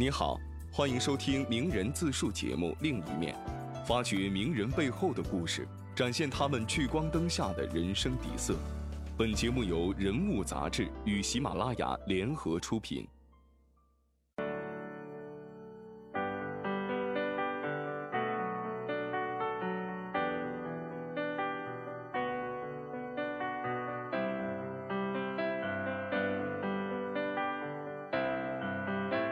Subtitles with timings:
[0.00, 0.40] 你好，
[0.72, 3.36] 欢迎收听名人自述节目《另一面》，
[3.84, 8.56] 发掘名人背后的故事，展现他们聚光灯下的人生底色。
[9.14, 13.06] 本节目由人物杂志与喜马拉雅联合出品。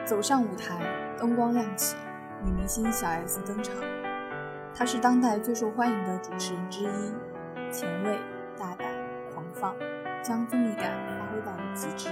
[0.08, 0.80] 走上舞台，
[1.18, 1.94] 灯光亮起，
[2.42, 3.74] 女明星小 S 登场。
[4.74, 8.18] 她是当代最受欢迎的主持人之一，前卫、
[8.58, 8.88] 大胆、
[9.34, 9.76] 狂放，
[10.22, 12.08] 将综艺感发挥到了极致。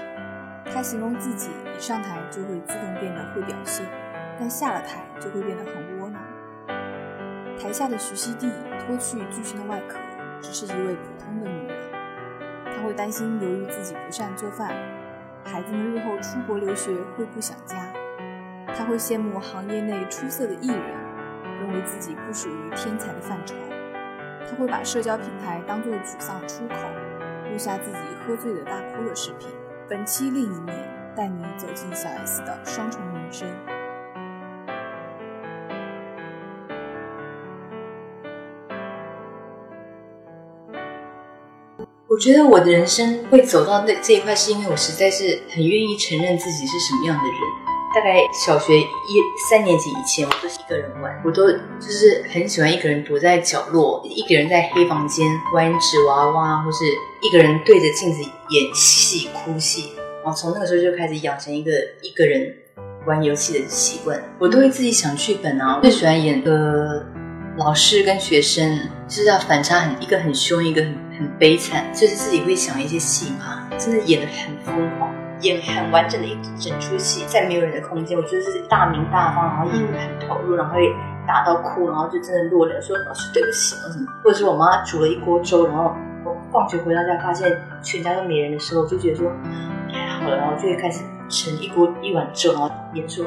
[0.70, 3.86] 她形容自己一上台就会自动变得会表现，
[4.38, 6.22] 但下了台就会变得很窝囊。
[7.58, 8.52] 台下的徐熙娣
[8.84, 9.98] 脱去巨星的外壳，
[10.42, 11.78] 只是一位普通的女人。
[12.66, 14.76] 她会担心由于自己不善做饭。
[15.44, 17.85] 孩子们日后出国留学会不想家，
[18.76, 20.78] 他会羡慕行业内出色的艺人，
[21.60, 23.54] 认为自己不属于天才的范畴。
[24.48, 26.74] 他会把社交平台当作沮丧出口，
[27.50, 29.48] 录下自己喝醉的大哭的视频。
[29.88, 30.76] 本期另一面
[31.16, 33.48] 带你走进小 S 的双重人生。
[42.08, 47.65] 我觉得我的人生会走到那这一块，是因为我实在是很愿意承认自己是什么样的人。
[47.96, 56.84] 大概小学一三年级以前，我都是一个人玩，我都就是很喜欢一个人躲在角落，一个人在黑房间玩纸娃娃，或是
[57.22, 59.94] 一个人对着镜子演戏哭戏。
[60.22, 61.72] 然后从那个时候就开始养成一个
[62.02, 62.54] 一个人
[63.06, 64.22] 玩游戏的习惯。
[64.38, 67.02] 我都会自己想剧本啊，最喜欢演个
[67.56, 71.06] 老师跟学生，就是要反差很一个很凶，一个很。
[71.16, 80.92] 很悲惨，就是自己会想一些戏嘛，真的演的很疯狂，演很完整的一整出戏，在没有人的空间，我觉得是大名大方，然后演的很投入，然后会
[81.26, 83.76] 打到哭，然后就真的落泪，说老师对不起，
[84.22, 85.94] 或者是我妈煮了一锅粥，然后
[86.24, 87.50] 我放学回到家发现
[87.82, 89.30] 全家都没人的时候，我就觉得说
[89.92, 93.24] 太好了，然后就会开始盛一锅一碗粥，然后演说。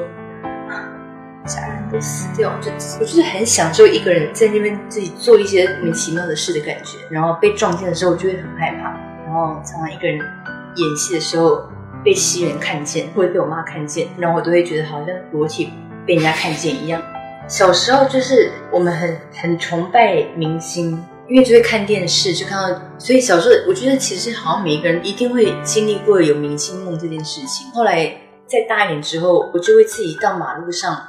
[1.46, 6.98] 家人都死掉，就我就是很享受一个人在那边自己做一些莫名其妙的事的感觉。
[7.10, 8.90] 然后被撞见的时候，我就会很害怕。
[9.24, 11.66] 然后常常一个人演戏的时候，
[12.04, 15.72] 被西人看见，或者被我妈看见，然后我都会觉得好像裸体
[16.06, 17.00] 被人家看见一样。
[17.48, 27.70] 小时候就是我们很很崇拜明星，因为就会看电视，就看到，所以小时候我觉得其实好像每一个人一定会经历过有明星梦这件事情。
[27.72, 28.06] 后来
[28.46, 31.06] 再大一点之后，我就会自己到马路上。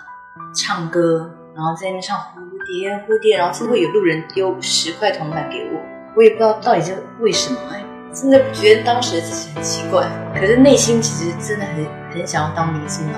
[0.55, 2.33] 唱歌，然后在那唱蝴
[2.65, 5.79] 蝶蝴蝶，然后就会有路人丢十块铜板给我，
[6.15, 13.17] 我也不知道到底是为什么哎，真的觉得当时自己很奇怪，可是内心其实真的很很想要当明星哦。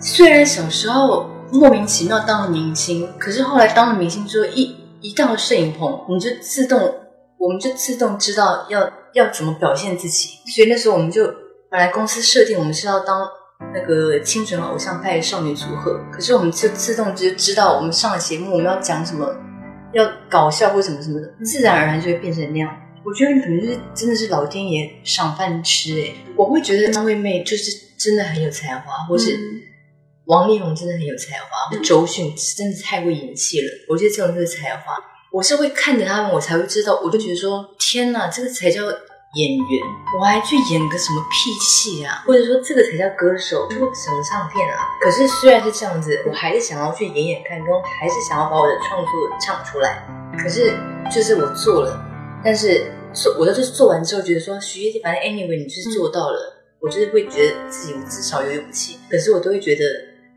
[0.00, 4.82] 虽然小时候莫名其妙当了明星，可是后来当了明星之后一。
[5.00, 6.80] 一到摄影棚，你就自动，
[7.36, 10.38] 我们就自动知道要要怎么表现自己。
[10.46, 11.26] 所以那时候我们就
[11.74, 13.28] 本来公司设定我们是要当
[13.74, 19.28] 那个清纯偶像派少女组合，可是我们就自动就知道我们上了节目我们要讲什么，
[19.92, 22.70] 要搞笑或什么什么的，自然而然就会变成那样。
[23.04, 29.36] 我觉得你可能就是真的是老天爷赏饭吃哎，我会觉得张惠妹就是真的很有才华，或是。
[30.26, 33.66] 王力宏真的很有才华，周迅真的太会演戏了。
[33.88, 34.94] 我觉得这种就是才华。
[35.32, 37.00] 我是会看着他们，我才会知道。
[37.04, 38.84] 我就觉得说，天哪，这个才叫
[39.34, 39.82] 演员。
[40.18, 42.22] 我还去演个什么屁戏啊？
[42.26, 44.88] 或者说，这个才叫歌手，出什么唱片啊？
[45.00, 50.06] 可是虽然是这样子，我还是想要去演演看，跟还是想要把我的创作唱出来。
[50.38, 50.72] 可是
[51.10, 52.00] 就是我做了，
[52.44, 58.98] 但是做我就是做完之后，觉得说，徐姐，反正 anyway 你就是做到了，我就是会觉得自己至少有勇气。
[59.10, 59.82] 可是我都会觉得。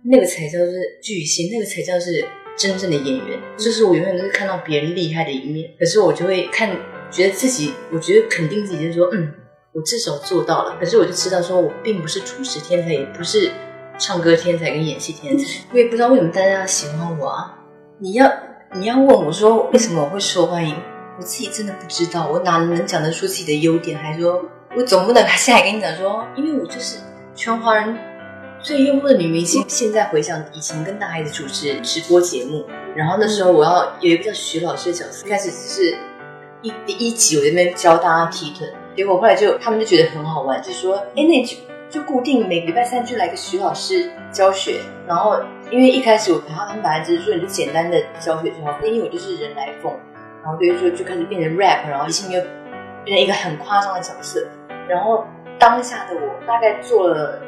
[0.09, 2.23] 那个才叫是巨星，那个才叫是
[2.55, 3.37] 真正的演员。
[3.57, 6.69] 就是我永远都是看到别人厉害的一面，可是我就会看，
[7.11, 9.33] 觉得自己，我觉得肯定自己，就是说，嗯，
[9.73, 10.77] 我至少做到了。
[10.79, 13.51] 可是我就知道，说我并不是主持天才，也不是
[13.97, 15.45] 唱歌天才跟演戏天才。
[15.71, 17.57] 我也不知道为什么大家喜欢我啊！
[17.99, 18.31] 你要
[18.73, 20.75] 你要问我说为什么我会受欢迎，
[21.17, 22.27] 我自己真的不知道。
[22.27, 23.97] 我哪能讲得出自己的优点？
[23.97, 24.43] 还说
[24.75, 26.97] 我总不能现在跟你讲说， 因为我就是
[27.35, 27.97] 全华人。
[28.59, 32.65] 最幽默的女明星，现在回想以前跟大孩子主持直播节目，
[32.95, 35.95] 然后那时候我要有一个叫徐老师的角色，开始只是
[36.67, 41.57] 一第一集我在那边教大家踢腿，结果后来就他们就觉得很好玩，就说哎那就
[41.89, 45.39] 就固定每礼拜三就来个徐老师教学，然后
[45.71, 49.93] 因为一开始我他们本来只是说你就简单的教学就好，因为我就是人来疯，
[50.43, 52.41] 然后所以说就开始变成 rap，然后一心又
[53.05, 54.45] 变成一个很夸张的角色。
[54.89, 55.25] 然后
[55.59, 57.41] 当下的我大概做了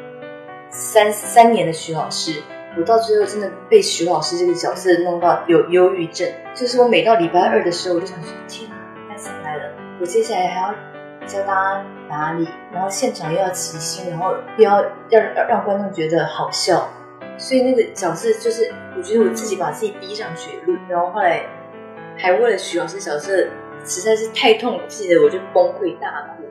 [0.70, 2.42] 三三年的徐老师，
[2.78, 8.70] 我到最后真的被徐老师这个角色弄到有忧郁症，就是我每到礼拜二的时候，我就想说天，
[10.00, 10.74] 我接下来还要
[11.26, 16.88] 教大家打理，然后现场又要齐心，然后又要让让观众觉得好笑，
[17.36, 21.42] 所以那个角色就是我觉得我自己把自己逼上绝路，然后后来
[22.16, 23.46] 还为了徐老师角色
[23.84, 26.44] 实在是太痛苦，记得我就崩溃大哭。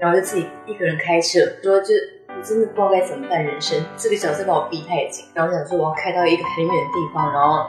[0.00, 1.94] 然后就自己一个人开车，说就
[2.28, 7.64] 我真的不知道该怎么办，人生这个角色把我逼太紧，然后想说我要开到一个很远的地方，然后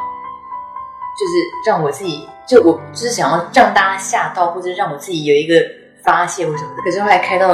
[1.19, 5.55] 就是让我自己，就我就是想要让大家吓到，或者让我自己有一个
[6.01, 6.81] 发泄或什么的。
[6.83, 7.49] 可是后来开到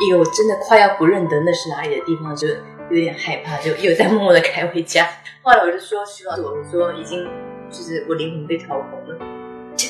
[0.00, 2.48] 一个我真的快要不认得那是哪里的地方，就
[2.90, 5.06] 有点害怕，就又在默默的开回家。
[5.42, 7.24] 后来我就说徐老师，我说已经
[7.70, 9.16] 就是我灵魂被掏空了。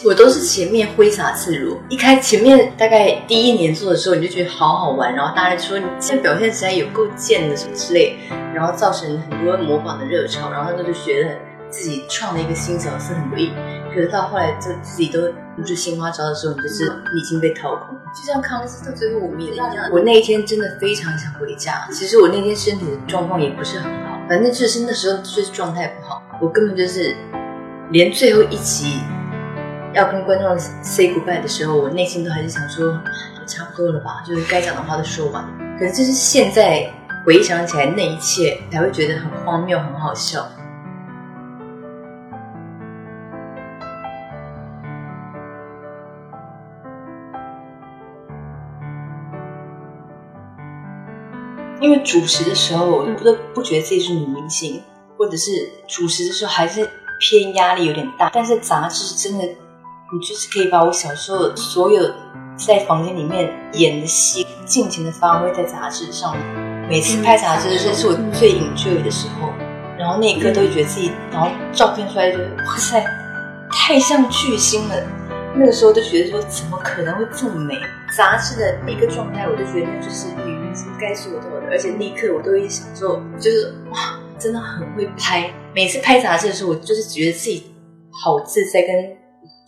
[0.04, 8.16] 我都是前面挥洒自如，一开前面大概第一年做的时候，你就觉得好好玩，然后大家说你现在表现起来有够贱的什么之类，
[8.54, 11.30] 然后造成很多模仿的热潮，然后他就觉得
[11.70, 13.52] 自己创了一个新角色很得意。
[13.88, 15.20] 可是到后来就自己都
[15.56, 19.68] 不是新花招的时候，你就是你已经被掏空，就像康斯到最后我们也一样。
[19.90, 27.16] 我那一天真的非常想回家，其实我那天身体的状况也不是很好，反正就是那时候就是状态不好，我根本就是
[27.90, 29.00] 连最后一集。
[29.92, 32.96] 要跟观众 say goodbye 的时候，我内心都还是想说，
[33.44, 35.44] 差不多了吧，就是该讲的话都说完。
[35.76, 36.88] 可是就是现在
[37.26, 40.48] 回想起来那一切，才会觉得很荒谬，很好笑。
[51.80, 54.82] 因为主持的时候，我不都不觉得自己是女明星，
[55.16, 55.50] 或者是
[55.88, 56.88] 主持的时候还是
[57.18, 58.30] 偏压力有点大。
[58.32, 59.44] 但是杂志真的。
[60.12, 62.02] 你就是可以把我小时候所有
[62.56, 66.36] 在房间里面演的戏尽情的发挥在杂志上。
[66.88, 69.48] 每次拍杂志，的时候是我最 enjoy 的时候。
[69.96, 73.04] 然后那一刻都会觉得自己，然后照片出来就哇塞，
[73.70, 74.96] 太像巨星了。
[75.54, 77.74] 那个时候就觉得说，怎么可能会这么美？
[78.16, 81.40] 杂志的一个状态，我就觉得那就是女明星该做的。
[81.70, 85.52] 而且那一刻我都会想说，就是哇，真的很会拍。
[85.74, 87.72] 每次拍杂志的时候，我就是觉得自己
[88.10, 89.20] 好自在跟。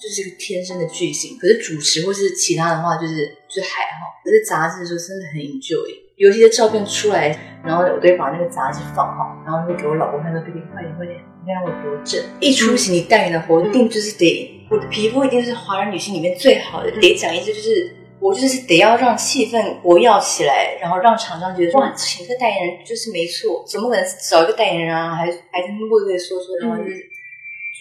[0.02, 4.11] 就是个天生的巨星，可是主持或是其他的话，就是就还好。
[4.25, 7.29] 可是杂志的时候真的很 enjoy，尤其是照片出来，
[7.64, 25.14] 然后我都会把那个杂志放好，然后会给我老公看，说：“弟弟，快点快点，你看我多正！”一出席你代言的活动，一定就是得我的皮肤一定是华人女性里面最好的，得讲一句，就是我就是得要让气氛活跃起来，然后让厂商觉得哇，请个代言人就是没错，怎么可能找一个代言人啊？
[25.14, 27.12] 还还在那畏畏缩缩，然后就是。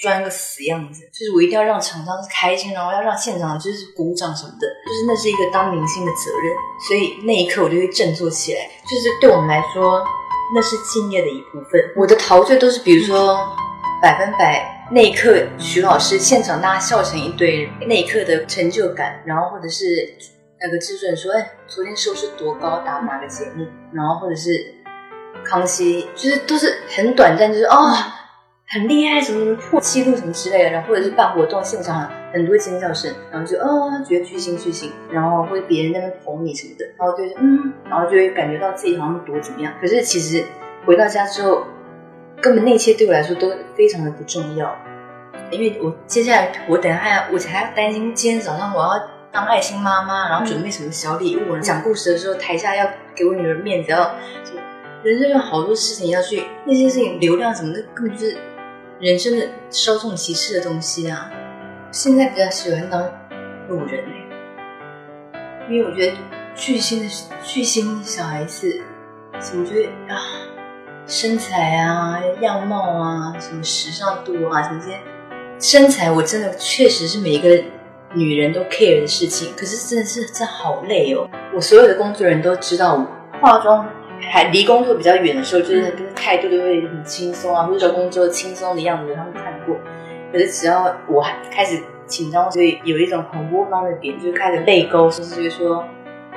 [0.02, 6.56] 装个死样子，就是我一定要让厂商开心，然后要让现场就是鼓掌什么的，就是那是一个当明星的责任，
[6.88, 8.62] 所以那一刻我就会振作起来。
[8.82, 10.04] 就是对我们来说，
[10.56, 11.80] 那是敬业的一部分。
[11.96, 13.48] 我的陶醉都是，比如说
[14.02, 19.86] 百分百那一刻，徐老师现场大家笑成一堆，那一刻的成就感，然后或者是
[20.60, 24.76] 那个制作人说，哎，昨天收视多高，打哪个节目，然后或者是
[25.46, 27.78] 康熙，就是都是很短暂，就是哦。
[28.74, 39.74] 很厉害，什么什么破纪录什么之类的，然后或者是办活动现场很多尖叫声，然后就哦觉得巨星巨星，然后或者别人在那捧你什么的，然后就嗯，然后就会感觉到自己好像多怎么样。
[39.82, 40.42] 可是其实
[40.86, 41.66] 回到家之后，
[42.40, 44.74] 根本那一切对我来说都非常的不重要，
[45.52, 54.16] 因为我接下来我等下我才要担心今天早上我要当爱心妈妈，然后准备什么小礼物，讲故事的时候台下要给我女儿面子，要
[55.04, 58.38] 人生有好多事情要去，那些事情流量什么的根本就是。
[59.00, 61.32] 人生的稍纵即逝的东西啊，
[61.92, 63.02] 现在比较喜欢当
[63.68, 64.06] 路人
[65.68, 66.18] 因为我觉得
[66.54, 67.10] 巨星的
[67.44, 68.80] 巨星小孩子，
[69.40, 70.22] 什么觉得啊，
[71.08, 75.00] 身材啊、样貌啊、什么时尚度啊，什么这些
[75.62, 77.64] 身材，我真的确实是每一个
[78.16, 79.54] 女人都 care 的事情。
[79.56, 83.88] 可是真的是这好累哦，我所有的工作人都知道我化妆。
[84.24, 89.76] 还离工作比较远的时候，就是态度都会很轻松啊，或者工作轻松的样子，他们看过。
[90.32, 95.84] 可是只要我开始紧张，所以有一种很窝囊的点，就开始泪沟，甚至就说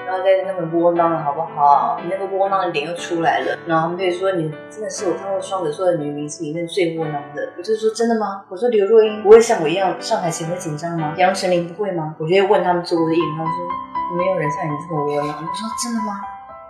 [0.05, 1.99] 不要再那么窝囊了，好不好？
[2.03, 3.57] 你那个窝囊的脸又出来了。
[3.67, 7.53] 然后他们就说你真的是我看过双子座的女明星里面最窝囊的。
[7.57, 8.45] 我就说真的吗？
[8.49, 11.15] 我说刘若英不会像我一样上台前会紧张吗？
[11.17, 12.15] 杨丞琳不会吗？
[12.19, 15.29] 我就会问他们做过的演，他们说没有人像你这么窝囊。
[15.29, 16.21] 我说真的吗？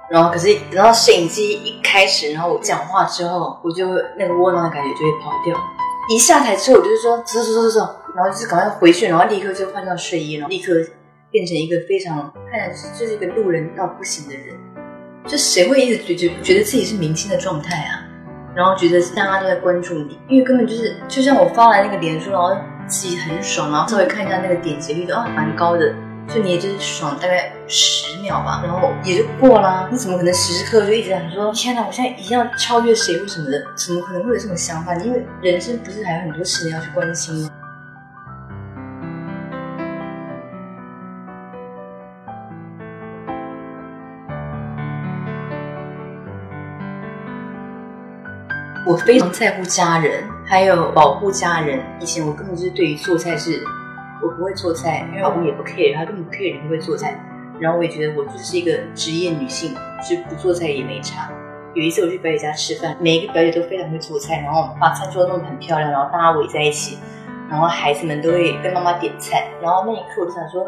[0.08, 5.56] 然后可是等到摄影机一开始，然后我讲话之后，我就那个窝囊的感觉就会跑掉。
[6.08, 10.72] 一下台之后，我就说走走走走走，然后就是赶快回去，然后立刻就换上睡衣，然后立刻
[11.34, 14.54] 变成一个非常看起来就是一个路人到不行的人。
[15.26, 18.06] 就谁会一直觉觉觉得自己是明星的状态啊？
[18.54, 25.92] 然后觉得大家都在关注你，因为根本就是就像我发来那个脸书，然后自己很爽，然后稍微看一下那个点击率都啊蛮高的。
[26.28, 29.88] 就你也就是爽大概十秒吧，然后也就过啦。
[29.90, 33.60] 你怎么可能时时刻刻就一直想说天哪，我现在一定要超越谁或什么的？
[33.74, 34.94] 怎么可能会有这种想法？
[34.96, 37.50] 因为人生不是还有很多事情要去关心吗？
[48.86, 51.80] 我非常在乎家人，还有保护家人。
[52.00, 53.62] 以前我根本就是对于做菜是。
[54.22, 57.20] 我不会做菜，因为老公也不 care，他根本不 care 你会做菜。
[57.58, 59.74] 然后我也觉得我就是一个职业女性，
[60.08, 61.30] 就不做菜也没差。
[61.74, 66.96] 有一次我去表姐家吃饭，每一个表姐都非常会做菜，然后把餐桌弄得很漂亮，然后大家围在一起，
[67.50, 69.46] 然后孩子们都会跟妈妈点菜。
[69.60, 70.62] 然后那一刻我就想说，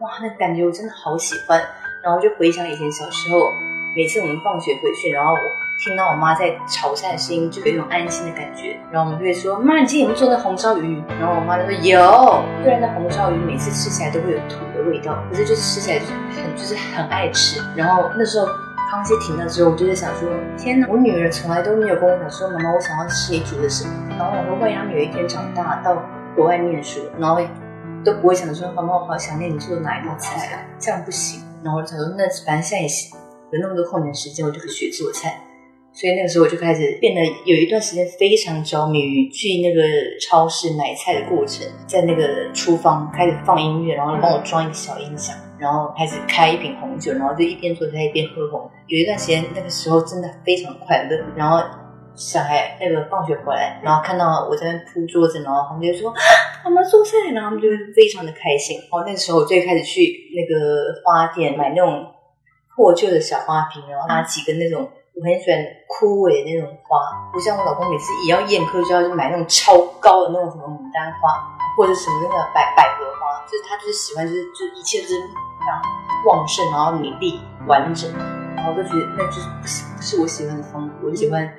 [0.00, 1.60] 哇，那感觉我真的好喜欢。
[2.02, 3.38] 然后就回想以前小时候，
[3.96, 5.40] 每次我们放学回去，然后我。
[5.78, 8.80] 听到我妈在炒菜的声音，就有一种安心的感觉。
[8.90, 17.60] 然后我们就会说：“妈，你今天有没有做那红烧鱼？”然后我妈就说：“有。”虽然那红烧鱼每次吃起来都会有土的味道，可是就是吃起来就是很就是很爱吃。
[17.76, 18.46] 然后那时候
[18.90, 20.26] 康熙停了之后，我就在想说
[20.56, 26.02] ：“天哪，我女儿从来都没有跟我讲说，妈妈，我想要吃你煮的什么。”然后我说：“万一她有一天长大到
[26.34, 27.38] 国外念书，然后
[28.02, 30.66] 都不会想说，妈妈，我好想念你做的哪一道菜？
[30.78, 33.14] 这样不行。”然后我就想说：“那反正现在也行
[33.52, 35.42] 有那么多空闲时间，我就可以学做菜。”
[35.96, 39.82] 所以那个时候我就开始变得有一段时间非常着迷于去那个
[40.20, 48.70] 超市买菜的过程，在那个厨房开始放音乐，然后帮我装一个小音响，然后开始开一瓶红酒，然后就一边做菜一边喝红。
[48.88, 51.18] 有一段时间那个时候真的非常快乐。
[51.34, 51.64] 然后
[52.14, 56.12] 小孩那个放学回来，然后看到我在那铺桌子，然后他们就说
[56.62, 58.76] ：“妈妈做菜。”然后他们就会非常的开心。
[58.80, 62.04] 然后那个时候我最开始去那个花店买那种
[62.76, 64.88] 破旧的小花瓶，然后拿几个那种。
[65.16, 65.56] 我很喜欢
[65.88, 67.00] 枯萎的那种花，
[67.32, 75.80] 不像我老公每次一要宴客就要去买那种超高的那种什么牡丹花，或者什么那个百百合花，就是他就是喜欢就是就一切都是非常
[76.26, 78.12] 旺盛，然后美丽完整，
[78.56, 81.50] 然后我就觉得那就是不是不是我喜欢的风格，我就喜欢。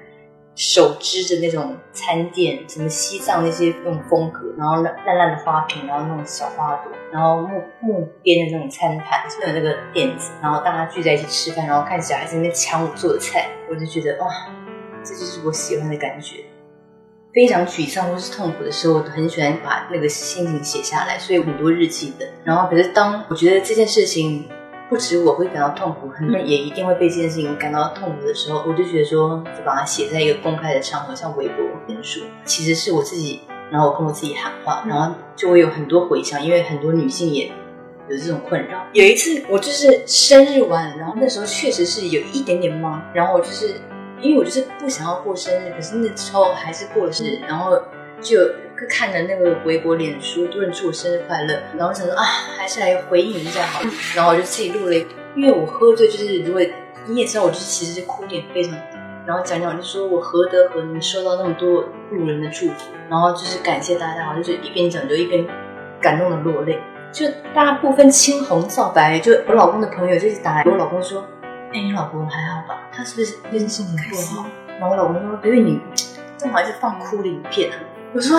[0.57, 14.27] 手织的那种餐垫，什么西藏那些那种风格，然后烂烂的花瓶，然后那种小花朵，然后木木边的那种餐盘，还有那个垫子，然后大家聚在一起吃饭，然后看小孩在那边抢我做的菜，我就觉得哇，
[15.03, 16.37] 这就是我喜欢的感觉。
[17.35, 22.27] 非常沮丧或是痛苦的时候，我很喜欢把那个心情写下来，所以很多日记本。
[22.43, 24.49] 然后可是当我觉得这件事情。
[24.89, 37.47] 不止我会感到痛苦，很多人也一定会被这件事情感到痛苦的时候，我就觉得说，就把它写在一个公开的场合，像微博、脸书，其实是我自己，然后我跟我自己喊话，然后就会有很多回响，因为很多女性也
[38.07, 38.85] 有这种困扰。
[38.93, 43.81] 有一次我就是生日完，然后那时候确实是有一点点忙，然后我就是
[44.21, 47.77] 因为我就是不想要过生日，可是那时候还是过了生日，然后
[48.21, 48.37] 就。
[48.85, 53.81] 看着那个微博、脸书，多人祝我生日快乐，然后想说啊，还是来回应一下好。
[54.15, 54.95] 然后我就自己录了，
[55.35, 56.61] 因为我喝醉，就是如果
[57.07, 58.97] 你也知道，我就是其实是哭点非常低。
[59.25, 65.45] 然后讲讲就说我何德何能收到那么多路人的祝福，然后就是感谢大家，就是一边讲就一边
[65.99, 66.79] 感动的落泪，
[67.11, 71.25] 就大家不分青红皂白，就我老公的朋友就是打来，我老公说，
[71.73, 72.79] 哎，你老公还好吧？
[72.91, 74.45] 他是不是最近心情不好？
[74.79, 75.81] 然后我老公说，因为你
[76.37, 77.75] 正好一直放哭的影片啊。
[78.17, 78.35] 我说，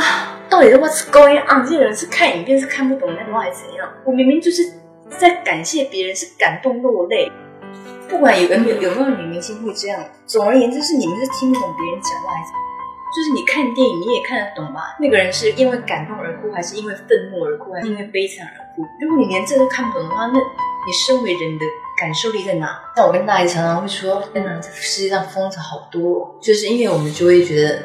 [0.50, 1.62] 到底是 What's going on？
[1.64, 3.88] 这些人是看影片是看不懂那话，还是怎样？
[4.04, 4.60] 我明明就是
[5.08, 7.30] 在感谢别人，是感动落泪。
[8.08, 12.50] 不管有有有没有女明星会这样，总而言之是你们是听不懂别人讲话，还是
[13.14, 14.96] 就是你看电影你也看得懂吧？
[14.98, 18.82] 那个人是因为感动而哭，还是因为愤怒而哭，还是因为悲惨而哭？
[19.00, 21.64] 如果你连这都看不懂的话，那你身为人的
[21.96, 22.76] 感受力在哪？
[22.96, 27.80] 那我跟大家常常会说，天哪，这世界上疯子好多，就是因为我们就会觉得。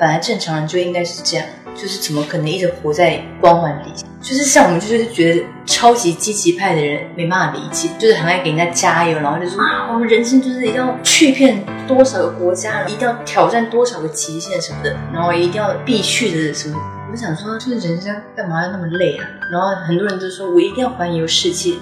[0.00, 3.92] 本来正常人就应该是这样，就是怎么可能一直活在光环里？
[4.22, 16.78] 就是像我们就是觉得超级积极派的人没办法理解，就是很爱给人家加油，然后就说啊，我们人生就是一定要去遍多少个国家，一定要挑战多少个极限什么的，然后一定要必去的什么。
[17.10, 19.24] 我想说，就是人生干嘛要那么累啊？
[19.52, 21.74] 然后很多人都说我一定要环游世界，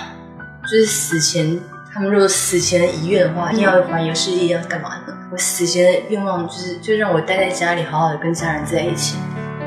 [0.64, 1.60] 就是死前
[1.92, 5.17] 他们如果死前的遗愿的话，一定要环游世界，要干嘛呢？
[5.38, 9.16] 死前的愿望就是，就让我待在家里，好好的跟家人在一起。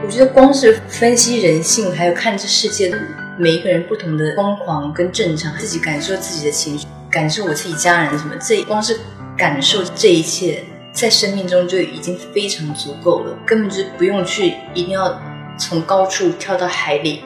[0.03, 2.97] 我觉得光是分析人性，还有看这世界的
[3.37, 8.99] 每一个人不同的疯狂跟正常，自己感受自己的情绪，感受我自己家人什么，这光是
[9.37, 15.19] 感受这一切，在生命中就已经非常足够了，根本就不用去一定要
[15.57, 17.23] 从高处跳到海里，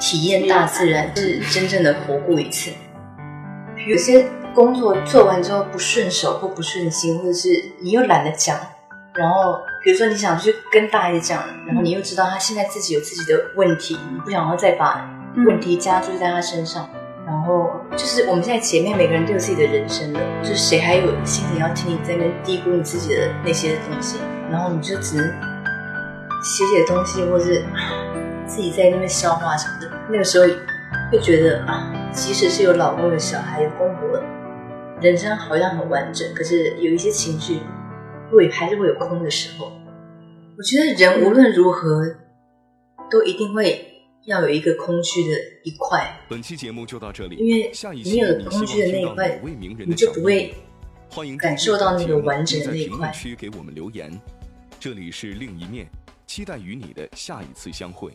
[0.00, 2.70] 体验大自然，是真正的活过一次。
[3.86, 4.24] 有些
[4.54, 7.48] 工作做完之后不顺手或不顺心，或者是
[7.80, 8.56] 你又懒得讲，
[9.14, 15.10] 然后比如说你想去跟大爷讲，然后你又知道他现在自己有自己的问题，你不想要再把
[15.46, 16.88] 问题加注在他身上，
[17.26, 24.18] 然后就是我们现在姐妹每个人都有自己的人生的，就是谁还有心情要听你在那边低估你自己的那些东西，
[24.50, 25.26] 然后你就只能
[26.42, 27.64] 写写东西，或是
[28.46, 29.90] 自己在那边消化什么的。
[30.08, 30.46] 那个时候
[31.10, 34.20] 会觉得啊，即使是有老公有小孩有公婆，
[35.04, 37.58] 人生好像很完整，可是有一些情绪
[38.32, 39.70] 会还是会有空的时候。
[40.56, 42.02] 我觉得人无论如何
[43.10, 43.90] 都一定会。
[44.26, 46.18] 要有一个空虚的一块。
[46.30, 47.70] 本期节目就到这里，因为
[48.02, 49.38] 你有空虚的那一块，
[49.86, 50.54] 你就不会
[51.10, 53.12] 欢迎感受到那个完整的那一块。
[53.12, 54.18] 区给我们留言，
[54.80, 55.86] 这里是另一面，
[56.26, 58.12] 期待与你的下一次相会。